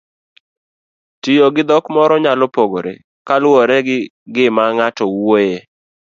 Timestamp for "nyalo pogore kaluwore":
2.23-3.77